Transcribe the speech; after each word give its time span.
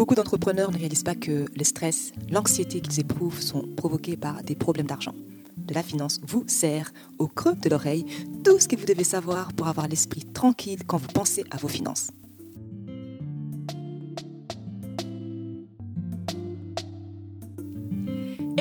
Beaucoup 0.00 0.14
d'entrepreneurs 0.14 0.70
ne 0.70 0.78
réalisent 0.78 1.02
pas 1.02 1.14
que 1.14 1.44
le 1.54 1.62
stress, 1.62 2.12
l'anxiété 2.30 2.80
qu'ils 2.80 3.00
éprouvent 3.00 3.42
sont 3.42 3.68
provoqués 3.76 4.16
par 4.16 4.42
des 4.42 4.54
problèmes 4.54 4.86
d'argent. 4.86 5.14
De 5.58 5.74
la 5.74 5.82
finance 5.82 6.20
vous 6.26 6.42
sert 6.46 6.90
au 7.18 7.26
creux 7.26 7.54
de 7.54 7.68
l'oreille 7.68 8.06
tout 8.42 8.58
ce 8.58 8.66
que 8.66 8.76
vous 8.76 8.86
devez 8.86 9.04
savoir 9.04 9.52
pour 9.52 9.68
avoir 9.68 9.88
l'esprit 9.88 10.24
tranquille 10.24 10.86
quand 10.86 10.96
vous 10.96 11.08
pensez 11.08 11.44
à 11.50 11.58
vos 11.58 11.68
finances. 11.68 12.12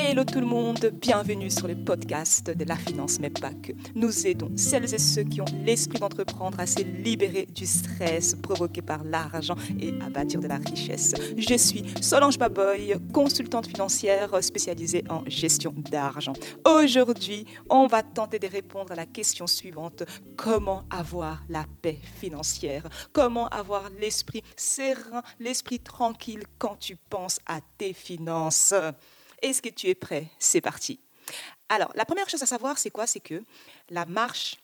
Hello 0.10 0.23
tout 0.23 0.39
le 0.39 0.48
monde, 0.48 0.89
bienvenue 0.91 1.52
sur 1.52 1.68
le 1.68 1.76
podcast 1.76 2.50
de 2.50 2.66
la 2.66 2.76
finance, 2.76 3.20
mais 3.20 3.30
pas 3.30 3.54
que. 3.54 3.73
Nous 3.94 4.26
aidons 4.26 4.50
celles 4.55 4.91
et 4.91 4.98
ceux 4.98 5.21
qui 5.21 5.39
ont 5.39 5.46
l'esprit 5.64 6.00
d'entreprendre 6.00 6.59
à 6.59 6.66
se 6.66 6.82
libérer 6.82 7.46
du 7.46 7.68
stress 7.68 8.34
provoqué 8.34 8.82
par 8.82 9.04
l'argent 9.04 9.54
et 9.80 9.94
à 10.02 10.09
bâtir 10.09 10.40
de 10.40 10.48
la 10.48 10.55
richesse. 10.55 11.14
Je 11.38 11.53
suis 11.55 11.84
Solange 12.02 12.40
Baboy, 12.40 12.95
consultante 13.14 13.67
financière 13.67 14.44
spécialisée 14.44 15.03
en 15.12 15.23
gestion 15.27 15.76
d'argent. 15.91 16.34
Aujourd'hui, 16.66 17.45
on 17.70 17.86
va 17.86 18.02
tenter 18.02 18.39
de 18.39 18.48
répondre 18.48 18.91
à 18.94 18.95
la 18.95 19.05
question 19.05 19.45
suivante. 19.45 20.02
Comment 20.36 20.86
avoir 20.89 21.44
la 21.50 21.67
paix 21.84 22.00
financière? 22.20 22.89
Comment 23.14 23.48
avoir 23.50 23.91
l'esprit 24.02 24.41
serein, 24.58 25.22
l'esprit 25.39 25.80
tranquille 25.80 26.45
quand 26.58 26.78
tu 26.80 26.95
penses 26.95 27.38
à 27.45 27.59
tes 27.78 27.94
finances? 27.94 28.73
Est-ce 29.41 29.61
que 29.61 29.70
tu 29.70 29.88
es 29.88 29.95
prêt? 29.95 30.27
C'est 30.39 30.61
parti. 30.61 30.99
Alors, 31.70 31.91
la 31.95 32.05
première 32.05 32.30
chose 32.30 32.41
à 32.43 32.45
savoir, 32.45 32.77
c'est 32.77 32.89
quoi? 32.89 33.07
C'est 33.07 33.20
que 33.20 33.43
la 33.89 34.05
marche 34.05 34.57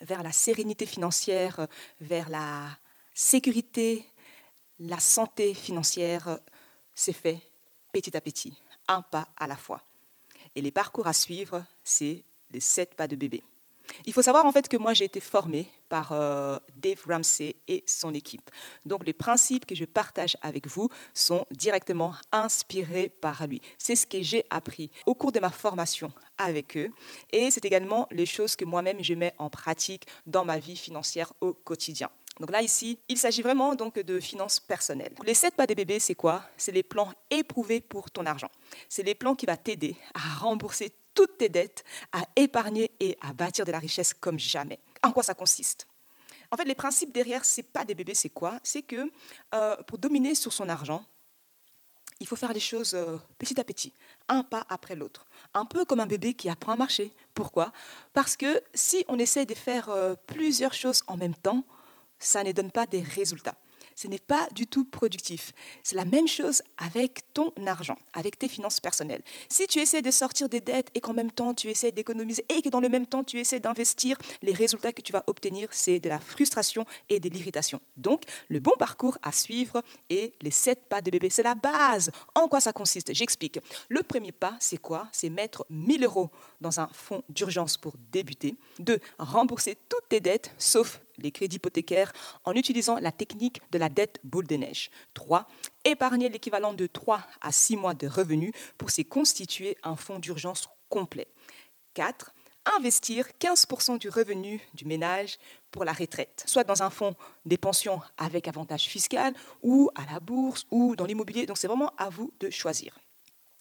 vers 0.00 0.22
la 0.22 0.32
sérénité 0.32 0.86
financière, 0.86 1.66
vers 2.00 2.28
la 2.28 2.68
sécurité, 3.14 4.04
la 4.78 4.98
santé 4.98 5.54
financière, 5.54 6.38
s'est 6.94 7.12
fait 7.12 7.40
petit 7.92 8.16
à 8.16 8.20
petit, 8.20 8.54
un 8.88 9.02
pas 9.02 9.28
à 9.36 9.46
la 9.46 9.56
fois. 9.56 9.82
Et 10.54 10.62
les 10.62 10.70
parcours 10.70 11.06
à 11.06 11.12
suivre, 11.12 11.64
c'est 11.84 12.24
les 12.50 12.60
sept 12.60 12.94
pas 12.94 13.08
de 13.08 13.16
bébé. 13.16 13.42
Il 14.06 14.12
faut 14.12 14.22
savoir 14.22 14.46
en 14.46 14.52
fait 14.52 14.68
que 14.68 14.76
moi 14.76 14.94
j'ai 14.94 15.04
été 15.04 15.20
formée 15.20 15.68
par 15.88 16.12
euh, 16.12 16.58
Dave 16.76 17.02
Ramsey 17.06 17.56
et 17.68 17.82
son 17.86 18.14
équipe. 18.14 18.50
Donc 18.86 19.04
les 19.04 19.12
principes 19.12 19.66
que 19.66 19.74
je 19.74 19.84
partage 19.84 20.36
avec 20.42 20.66
vous 20.66 20.88
sont 21.14 21.46
directement 21.50 22.14
inspirés 22.32 23.08
par 23.08 23.46
lui. 23.46 23.60
C'est 23.78 23.96
ce 23.96 24.06
que 24.06 24.22
j'ai 24.22 24.44
appris 24.50 24.90
au 25.06 25.14
cours 25.14 25.32
de 25.32 25.40
ma 25.40 25.50
formation 25.50 26.12
avec 26.38 26.76
eux 26.76 26.90
et 27.32 27.50
c'est 27.50 27.64
également 27.64 28.06
les 28.10 28.26
choses 28.26 28.56
que 28.56 28.64
moi-même 28.64 29.02
je 29.02 29.14
mets 29.14 29.34
en 29.38 29.50
pratique 29.50 30.06
dans 30.26 30.44
ma 30.44 30.58
vie 30.58 30.76
financière 30.76 31.32
au 31.40 31.52
quotidien. 31.52 32.10
Donc 32.40 32.50
là, 32.50 32.62
ici, 32.62 32.98
il 33.08 33.18
s'agit 33.18 33.42
vraiment 33.42 33.74
donc 33.74 33.98
de 33.98 34.18
finances 34.18 34.60
personnelles. 34.60 35.12
Les 35.26 35.34
sept 35.34 35.54
pas 35.54 35.66
des 35.66 35.74
bébés, 35.74 36.00
c'est 36.00 36.14
quoi? 36.14 36.42
C'est 36.56 36.72
les 36.72 36.82
plans 36.82 37.12
éprouvés 37.30 37.82
pour 37.82 38.10
ton 38.10 38.24
argent. 38.24 38.50
C'est 38.88 39.02
les 39.02 39.14
plans 39.14 39.34
qui 39.34 39.44
vont 39.44 39.56
t'aider 39.56 39.94
à 40.14 40.38
rembourser 40.38 40.90
toutes 41.14 41.38
tes 41.38 41.48
dettes, 41.48 41.84
à 42.12 42.22
épargner 42.36 42.90
et 43.00 43.16
à 43.20 43.32
bâtir 43.32 43.64
de 43.64 43.72
la 43.72 43.78
richesse 43.78 44.14
comme 44.14 44.38
jamais. 44.38 44.78
En 45.02 45.12
quoi 45.12 45.22
ça 45.22 45.34
consiste? 45.34 45.86
En 46.50 46.56
fait, 46.56 46.64
les 46.64 46.74
principes 46.74 47.12
derrière, 47.12 47.44
ce 47.44 47.60
n'est 47.60 47.66
pas 47.66 47.84
des 47.84 47.94
bébés, 47.94 48.14
c'est 48.14 48.30
quoi? 48.30 48.58
C'est 48.62 48.82
que 48.82 49.10
euh, 49.54 49.76
pour 49.84 49.98
dominer 49.98 50.34
sur 50.34 50.52
son 50.52 50.68
argent, 50.68 51.04
il 52.18 52.26
faut 52.26 52.36
faire 52.36 52.52
les 52.52 52.60
choses 52.60 52.94
euh, 52.94 53.16
petit 53.38 53.58
à 53.58 53.64
petit, 53.64 53.94
un 54.28 54.42
pas 54.42 54.66
après 54.68 54.94
l'autre. 54.94 55.26
Un 55.54 55.64
peu 55.64 55.84
comme 55.84 56.00
un 56.00 56.06
bébé 56.06 56.34
qui 56.34 56.48
apprend 56.48 56.72
à 56.72 56.76
marcher. 56.76 57.12
Pourquoi? 57.34 57.72
Parce 58.12 58.36
que 58.36 58.62
si 58.74 59.04
on 59.08 59.18
essaie 59.18 59.46
de 59.46 59.54
faire 59.54 59.88
euh, 59.88 60.14
plusieurs 60.26 60.74
choses 60.74 61.02
en 61.06 61.16
même 61.16 61.34
temps, 61.34 61.64
ça 62.18 62.44
ne 62.44 62.52
donne 62.52 62.70
pas 62.70 62.86
des 62.86 63.00
résultats 63.00 63.56
ce 64.00 64.08
n'est 64.08 64.18
pas 64.18 64.48
du 64.54 64.66
tout 64.66 64.86
productif. 64.86 65.52
C'est 65.82 65.94
la 65.94 66.06
même 66.06 66.26
chose 66.26 66.62
avec 66.78 67.20
ton 67.34 67.52
argent, 67.66 67.98
avec 68.14 68.38
tes 68.38 68.48
finances 68.48 68.80
personnelles. 68.80 69.22
Si 69.50 69.66
tu 69.66 69.78
essaies 69.78 70.00
de 70.00 70.10
sortir 70.10 70.48
des 70.48 70.62
dettes 70.62 70.88
et 70.94 71.00
qu'en 71.00 71.12
même 71.12 71.30
temps 71.30 71.52
tu 71.52 71.68
essaies 71.68 71.92
d'économiser 71.92 72.46
et 72.48 72.62
que 72.62 72.70
dans 72.70 72.80
le 72.80 72.88
même 72.88 73.06
temps 73.06 73.24
tu 73.24 73.38
essaies 73.38 73.60
d'investir, 73.60 74.16
les 74.40 74.54
résultats 74.54 74.94
que 74.94 75.02
tu 75.02 75.12
vas 75.12 75.22
obtenir, 75.26 75.68
c'est 75.70 76.00
de 76.00 76.08
la 76.08 76.18
frustration 76.18 76.86
et 77.10 77.20
de 77.20 77.28
l'irritation. 77.28 77.78
Donc, 77.98 78.22
le 78.48 78.58
bon 78.58 78.72
parcours 78.78 79.18
à 79.22 79.32
suivre 79.32 79.82
est 80.08 80.32
les 80.40 80.50
sept 80.50 80.88
pas 80.88 81.02
de 81.02 81.10
bébé. 81.10 81.28
C'est 81.28 81.42
la 81.42 81.54
base. 81.54 82.10
En 82.34 82.48
quoi 82.48 82.60
ça 82.60 82.72
consiste? 82.72 83.12
J'explique. 83.12 83.58
Le 83.90 84.02
premier 84.02 84.32
pas, 84.32 84.56
c'est 84.60 84.78
quoi? 84.78 85.08
C'est 85.12 85.28
mettre 85.28 85.66
1000 85.68 86.04
euros 86.04 86.30
dans 86.62 86.80
un 86.80 86.88
fonds 86.94 87.22
d'urgence 87.28 87.76
pour 87.76 87.92
débuter. 88.10 88.56
Deux, 88.78 89.00
rembourser 89.18 89.76
toutes 89.90 90.08
tes 90.08 90.20
dettes, 90.20 90.54
sauf 90.56 91.02
les 91.22 91.32
crédits 91.32 91.56
hypothécaires 91.56 92.12
en 92.44 92.54
utilisant 92.54 92.98
la 92.98 93.12
technique 93.12 93.60
de 93.70 93.78
la 93.78 93.88
dette 93.88 94.20
boule 94.24 94.46
de 94.46 94.56
neige. 94.56 94.90
3. 95.14 95.46
Épargner 95.84 96.28
l'équivalent 96.28 96.72
de 96.72 96.86
3 96.86 97.22
à 97.40 97.52
6 97.52 97.76
mois 97.76 97.94
de 97.94 98.06
revenus 98.06 98.52
pour 98.78 98.90
se 98.90 99.02
constituer 99.02 99.76
un 99.82 99.96
fonds 99.96 100.18
d'urgence 100.18 100.68
complet. 100.88 101.28
4. 101.94 102.32
Investir 102.76 103.26
15% 103.40 103.98
du 103.98 104.10
revenu 104.10 104.60
du 104.74 104.84
ménage 104.84 105.38
pour 105.70 105.84
la 105.84 105.92
retraite, 105.92 106.44
soit 106.46 106.64
dans 106.64 106.82
un 106.82 106.90
fonds 106.90 107.16
des 107.46 107.56
pensions 107.56 108.02
avec 108.18 108.48
avantage 108.48 108.84
fiscal 108.84 109.32
ou 109.62 109.90
à 109.94 110.12
la 110.12 110.20
bourse 110.20 110.66
ou 110.70 110.94
dans 110.94 111.06
l'immobilier. 111.06 111.46
Donc 111.46 111.56
c'est 111.56 111.68
vraiment 111.68 111.92
à 111.96 112.10
vous 112.10 112.32
de 112.38 112.50
choisir. 112.50 112.98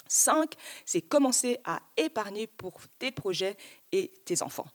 5. 0.09 0.53
C'est 0.85 1.01
commencer 1.01 1.59
à 1.63 1.81
épargner 1.95 2.47
pour 2.47 2.81
tes 2.97 3.11
projets 3.11 3.55
et 3.91 4.11
tes 4.25 4.41
enfants. 4.41 4.67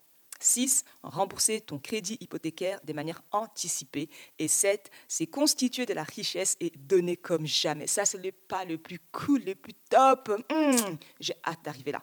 6. 0.45 0.85
Rembourser 1.03 1.61
ton 1.61 1.79
crédit 1.79 2.17
hypothécaire 2.21 2.81
de 2.85 2.93
manière 2.93 3.23
anticipée. 3.33 4.09
Et 4.39 4.49
7. 4.49 4.91
C'est 5.09 5.27
constituer 5.27 5.87
de 5.87 5.95
la 5.95 6.05
richesse 6.05 6.57
et 6.61 6.71
donner 6.77 7.17
comme 7.17 7.47
jamais. 7.47 7.87
Ça, 7.87 8.05
ce 8.05 8.17
n'est 8.17 8.33
pas 8.33 8.65
le 8.65 8.79
plus 8.79 8.99
cool, 9.13 9.43
le 9.45 9.55
plus 9.55 9.75
top. 9.89 10.31
Hmm, 10.51 10.97
j'ai 11.21 11.35
hâte 11.45 11.65
d'arriver 11.65 11.93
là. 11.93 12.03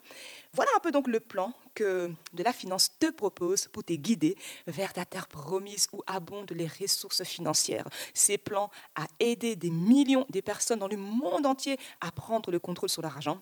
Voilà 0.53 0.71
un 0.75 0.79
peu 0.79 0.91
donc 0.91 1.07
le 1.07 1.19
plan 1.19 1.53
que 1.73 2.11
de 2.33 2.43
la 2.43 2.51
finance 2.51 2.97
te 2.99 3.09
propose 3.09 3.67
pour 3.67 3.83
te 3.83 3.93
guider 3.93 4.35
vers 4.67 4.91
ta 4.91 5.05
terre 5.05 5.27
promise 5.27 5.87
où 5.93 6.01
abondent 6.07 6.51
les 6.51 6.67
ressources 6.67 7.23
financières. 7.23 7.87
Ces 8.13 8.37
plans 8.37 8.69
à 8.95 9.07
aider 9.19 9.55
des 9.55 9.69
millions 9.69 10.25
de 10.29 10.41
personnes 10.41 10.79
dans 10.79 10.87
le 10.87 10.97
monde 10.97 11.45
entier 11.45 11.77
à 12.01 12.11
prendre 12.11 12.51
le 12.51 12.59
contrôle 12.59 12.89
sur 12.89 13.01
leur 13.01 13.15
argent. 13.15 13.41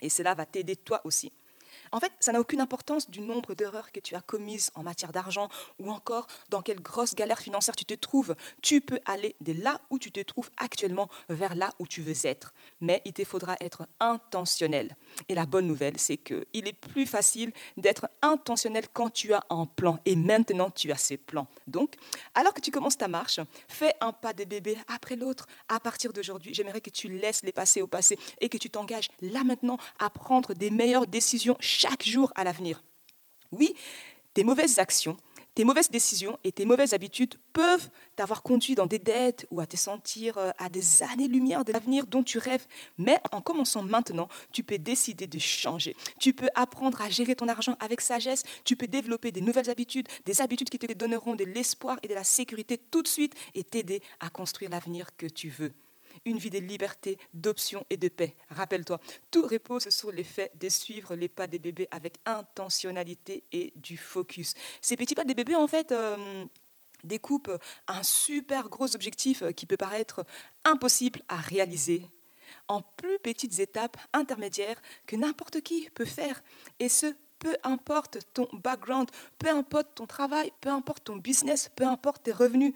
Et 0.00 0.08
cela 0.08 0.34
va 0.34 0.46
t'aider 0.46 0.76
toi 0.76 1.00
aussi. 1.04 1.32
En 1.92 2.00
fait, 2.00 2.12
ça 2.20 2.32
n'a 2.32 2.40
aucune 2.40 2.60
importance 2.60 3.10
du 3.10 3.20
nombre 3.20 3.54
d'erreurs 3.54 3.92
que 3.92 4.00
tu 4.00 4.14
as 4.14 4.20
commises 4.20 4.70
en 4.74 4.82
matière 4.82 5.12
d'argent 5.12 5.48
ou 5.78 5.90
encore 5.90 6.26
dans 6.50 6.62
quelle 6.62 6.80
grosse 6.80 7.14
galère 7.14 7.38
financière 7.38 7.76
tu 7.76 7.84
te 7.84 7.94
trouves. 7.94 8.34
Tu 8.62 8.80
peux 8.80 9.00
aller 9.04 9.36
de 9.40 9.52
là 9.52 9.80
où 9.90 9.98
tu 9.98 10.12
te 10.12 10.20
trouves 10.20 10.50
actuellement 10.56 11.08
vers 11.28 11.54
là 11.54 11.70
où 11.78 11.86
tu 11.86 12.02
veux 12.02 12.26
être. 12.26 12.52
Mais 12.80 13.02
il 13.04 13.12
te 13.12 13.24
faudra 13.24 13.56
être 13.60 13.86
intentionnel. 14.00 14.96
Et 15.28 15.34
la 15.34 15.46
bonne 15.46 15.66
nouvelle, 15.66 15.98
c'est 15.98 16.16
qu'il 16.16 16.46
est 16.52 16.72
plus 16.72 17.06
facile 17.06 17.52
d'être 17.76 18.08
intentionnel 18.22 18.86
quand 18.92 19.10
tu 19.10 19.32
as 19.32 19.44
un 19.50 19.66
plan. 19.66 19.98
Et 20.04 20.16
maintenant, 20.16 20.70
tu 20.70 20.92
as 20.92 20.96
ces 20.96 21.16
plans. 21.16 21.48
Donc, 21.66 21.94
alors 22.34 22.54
que 22.54 22.60
tu 22.60 22.70
commences 22.70 22.98
ta 22.98 23.08
marche, 23.08 23.40
fais 23.68 23.94
un 24.00 24.12
pas 24.12 24.32
de 24.32 24.44
bébé 24.44 24.76
après 24.88 25.16
l'autre. 25.16 25.46
À 25.68 25.80
partir 25.80 26.12
d'aujourd'hui, 26.12 26.54
j'aimerais 26.54 26.80
que 26.80 26.90
tu 26.90 27.08
laisses 27.08 27.42
les 27.42 27.52
passés 27.52 27.82
au 27.82 27.86
passé 27.86 28.18
et 28.40 28.48
que 28.48 28.58
tu 28.58 28.70
t'engages 28.70 29.08
là 29.20 29.44
maintenant 29.44 29.78
à 29.98 30.10
prendre 30.10 30.54
des 30.54 30.70
meilleures 30.70 31.06
décisions 31.06 31.56
chaque 31.78 32.04
jour 32.04 32.32
à 32.34 32.42
l'avenir. 32.42 32.82
Oui, 33.52 33.72
tes 34.34 34.42
mauvaises 34.42 34.80
actions, 34.80 35.16
tes 35.54 35.62
mauvaises 35.64 35.90
décisions 35.90 36.36
et 36.42 36.50
tes 36.50 36.64
mauvaises 36.64 36.92
habitudes 36.92 37.36
peuvent 37.52 37.88
t'avoir 38.16 38.42
conduit 38.42 38.74
dans 38.74 38.86
des 38.86 38.98
dettes 38.98 39.46
ou 39.52 39.60
à 39.60 39.66
te 39.66 39.76
sentir 39.76 40.38
euh, 40.38 40.50
à 40.58 40.68
des 40.68 41.04
années-lumière 41.04 41.64
de 41.64 41.72
l'avenir 41.72 42.06
dont 42.06 42.24
tu 42.24 42.38
rêves. 42.38 42.66
Mais 42.96 43.18
en 43.30 43.40
commençant 43.40 43.82
maintenant, 43.82 44.28
tu 44.52 44.64
peux 44.64 44.78
décider 44.78 45.28
de 45.28 45.38
changer. 45.38 45.94
Tu 46.18 46.32
peux 46.32 46.48
apprendre 46.56 47.00
à 47.00 47.10
gérer 47.10 47.36
ton 47.36 47.48
argent 47.48 47.76
avec 47.78 48.00
sagesse. 48.00 48.42
Tu 48.64 48.74
peux 48.74 48.88
développer 48.88 49.30
des 49.30 49.40
nouvelles 49.40 49.70
habitudes, 49.70 50.08
des 50.26 50.40
habitudes 50.40 50.70
qui 50.70 50.80
te 50.80 50.92
donneront 50.92 51.36
de 51.36 51.44
l'espoir 51.44 51.98
et 52.02 52.08
de 52.08 52.14
la 52.14 52.24
sécurité 52.24 52.76
tout 52.76 53.02
de 53.02 53.08
suite 53.08 53.34
et 53.54 53.62
t'aider 53.62 54.02
à 54.18 54.30
construire 54.30 54.70
l'avenir 54.70 55.16
que 55.16 55.26
tu 55.26 55.48
veux 55.48 55.72
une 56.28 56.38
vie 56.38 56.50
de 56.50 56.58
liberté, 56.58 57.18
d'options 57.34 57.84
et 57.90 57.96
de 57.96 58.08
paix. 58.08 58.36
Rappelle-toi, 58.50 59.00
tout 59.30 59.42
repose 59.42 59.88
sur 59.88 60.12
le 60.12 60.22
fait 60.22 60.52
de 60.58 60.68
suivre 60.68 61.14
les 61.14 61.28
pas 61.28 61.46
des 61.46 61.58
bébés 61.58 61.88
avec 61.90 62.16
intentionnalité 62.26 63.44
et 63.52 63.72
du 63.76 63.96
focus. 63.96 64.54
Ces 64.80 64.96
petits 64.96 65.14
pas 65.14 65.24
des 65.24 65.34
bébés, 65.34 65.54
en 65.54 65.66
fait, 65.66 65.92
euh, 65.92 66.44
découpent 67.04 67.52
un 67.86 68.02
super 68.02 68.68
gros 68.68 68.94
objectif 68.94 69.42
qui 69.54 69.66
peut 69.66 69.76
paraître 69.76 70.24
impossible 70.64 71.22
à 71.28 71.36
réaliser 71.36 72.06
en 72.66 72.82
plus 72.82 73.18
petites 73.18 73.58
étapes 73.58 73.96
intermédiaires 74.12 74.80
que 75.06 75.16
n'importe 75.16 75.60
qui 75.60 75.88
peut 75.90 76.04
faire. 76.04 76.42
Et 76.78 76.88
ce, 76.88 77.14
peu 77.38 77.56
importe 77.62 78.18
ton 78.34 78.48
background, 78.52 79.08
peu 79.38 79.48
importe 79.48 79.94
ton 79.94 80.06
travail, 80.06 80.52
peu 80.60 80.70
importe 80.70 81.04
ton 81.04 81.16
business, 81.16 81.70
peu 81.74 81.84
importe 81.84 82.24
tes 82.24 82.32
revenus, 82.32 82.74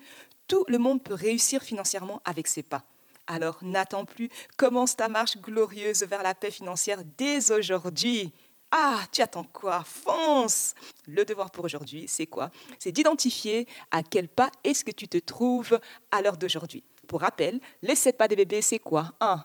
tout 0.48 0.64
le 0.68 0.78
monde 0.78 1.02
peut 1.02 1.14
réussir 1.14 1.62
financièrement 1.62 2.20
avec 2.24 2.46
ses 2.46 2.62
pas. 2.62 2.84
Alors 3.26 3.58
n'attends 3.62 4.04
plus, 4.04 4.28
commence 4.56 4.96
ta 4.96 5.08
marche 5.08 5.38
glorieuse 5.38 6.02
vers 6.02 6.22
la 6.22 6.34
paix 6.34 6.50
financière 6.50 7.02
dès 7.16 7.50
aujourd'hui. 7.50 8.32
Ah, 8.70 9.00
tu 9.12 9.20
attends 9.20 9.44
quoi? 9.44 9.84
Fonce 9.84 10.74
Le 11.06 11.24
devoir 11.24 11.50
pour 11.50 11.64
aujourd'hui, 11.64 12.06
c'est 12.08 12.26
quoi? 12.26 12.50
C'est 12.78 12.92
d'identifier 12.92 13.68
à 13.90 14.02
quel 14.02 14.28
pas 14.28 14.50
est-ce 14.64 14.84
que 14.84 14.90
tu 14.90 15.08
te 15.08 15.18
trouves 15.18 15.78
à 16.10 16.22
l'heure 16.22 16.38
d'aujourd'hui. 16.38 16.82
Pour 17.06 17.20
rappel, 17.20 17.60
les 17.82 17.94
7 17.94 18.16
pas 18.16 18.28
des 18.28 18.36
bébés, 18.36 18.62
c'est 18.62 18.78
quoi? 18.78 19.12
1. 19.20 19.44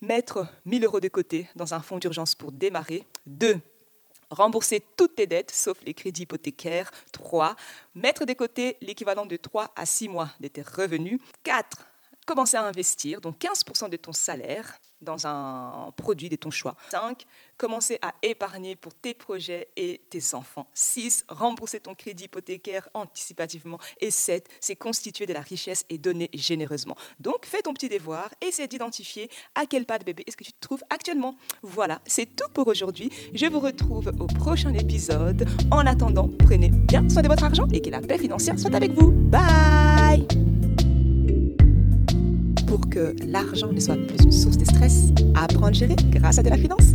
Mettre 0.00 0.46
1000 0.64 0.84
euros 0.84 1.00
de 1.00 1.08
côté 1.08 1.48
dans 1.56 1.74
un 1.74 1.80
fonds 1.80 1.98
d'urgence 1.98 2.34
pour 2.34 2.52
démarrer. 2.52 3.04
2 3.26 3.60
rembourser 4.30 4.84
toutes 4.96 5.16
tes 5.16 5.26
dettes, 5.26 5.50
sauf 5.50 5.78
les 5.84 5.94
crédits 5.94 6.22
hypothécaires. 6.22 6.90
3. 7.12 7.56
Mettre 7.94 8.24
de 8.24 8.32
côté 8.34 8.76
l'équivalent 8.80 9.26
de 9.26 9.36
3 9.36 9.72
à 9.74 9.86
6 9.86 10.08
mois 10.08 10.30
de 10.40 10.48
tes 10.48 10.62
revenus. 10.62 11.18
4 11.44 11.78
commencer 12.28 12.58
à 12.58 12.64
investir, 12.64 13.22
donc 13.22 13.38
15% 13.38 13.88
de 13.88 13.96
ton 13.96 14.12
salaire 14.12 14.78
dans 15.00 15.26
un 15.26 15.92
produit 15.96 16.28
de 16.28 16.36
ton 16.36 16.50
choix. 16.50 16.76
5. 16.90 17.24
Commencer 17.56 17.98
à 18.02 18.14
épargner 18.22 18.76
pour 18.76 18.92
tes 18.94 19.14
projets 19.14 19.68
et 19.76 20.02
tes 20.10 20.34
enfants. 20.34 20.68
6. 20.74 21.24
Rembourser 21.28 21.80
ton 21.80 21.94
crédit 21.94 22.24
hypothécaire 22.24 22.88
anticipativement. 22.92 23.78
Et 24.00 24.10
7. 24.10 24.46
C'est 24.60 24.76
constituer 24.76 25.24
de 25.24 25.32
la 25.32 25.40
richesse 25.40 25.86
et 25.88 25.96
donner 25.96 26.28
généreusement. 26.34 26.96
Donc, 27.18 27.46
fais 27.46 27.62
ton 27.62 27.72
petit 27.72 27.88
devoir, 27.88 28.28
essaie 28.42 28.68
d'identifier 28.68 29.30
à 29.54 29.64
quel 29.64 29.86
pas 29.86 29.98
de 29.98 30.04
bébé 30.04 30.24
est-ce 30.26 30.36
que 30.36 30.44
tu 30.44 30.52
te 30.52 30.60
trouves 30.60 30.82
actuellement. 30.90 31.36
Voilà, 31.62 32.02
c'est 32.06 32.26
tout 32.36 32.50
pour 32.52 32.66
aujourd'hui. 32.66 33.10
Je 33.32 33.46
vous 33.46 33.60
retrouve 33.60 34.08
au 34.20 34.26
prochain 34.26 34.74
épisode. 34.74 35.48
En 35.70 35.86
attendant, 35.86 36.28
prenez 36.40 36.68
bien 36.68 37.08
soin 37.08 37.22
de 37.22 37.28
votre 37.28 37.44
argent 37.44 37.66
et 37.72 37.80
que 37.80 37.88
la 37.88 38.02
paix 38.02 38.18
financière 38.18 38.58
soit 38.58 38.74
avec 38.74 38.92
vous. 38.92 39.12
Bye 39.12 40.47
pour 42.78 42.90
que 42.90 43.14
l'argent 43.26 43.72
ne 43.72 43.80
soit 43.80 43.96
plus 43.96 44.24
une 44.24 44.32
source 44.32 44.56
de 44.56 44.64
stress, 44.64 45.12
apprendre 45.34 45.66
à 45.68 45.72
gérer 45.72 45.96
grâce 46.10 46.38
à 46.38 46.42
de 46.42 46.50
la 46.50 46.56
finance. 46.56 46.94